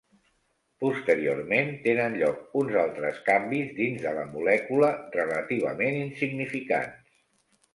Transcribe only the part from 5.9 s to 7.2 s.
insignificants.